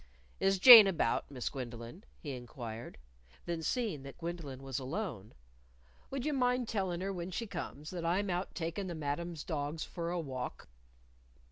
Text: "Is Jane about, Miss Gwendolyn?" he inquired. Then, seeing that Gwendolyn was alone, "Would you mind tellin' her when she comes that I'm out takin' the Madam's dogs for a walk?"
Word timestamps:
"Is 0.39 0.57
Jane 0.57 0.87
about, 0.87 1.29
Miss 1.29 1.47
Gwendolyn?" 1.47 2.03
he 2.17 2.31
inquired. 2.31 2.97
Then, 3.45 3.61
seeing 3.61 4.01
that 4.01 4.17
Gwendolyn 4.17 4.63
was 4.63 4.79
alone, 4.79 5.35
"Would 6.09 6.25
you 6.25 6.33
mind 6.33 6.67
tellin' 6.67 7.01
her 7.01 7.13
when 7.13 7.29
she 7.29 7.45
comes 7.45 7.91
that 7.91 8.03
I'm 8.03 8.31
out 8.31 8.55
takin' 8.55 8.87
the 8.87 8.95
Madam's 8.95 9.43
dogs 9.43 9.83
for 9.83 10.09
a 10.09 10.19
walk?" 10.19 10.67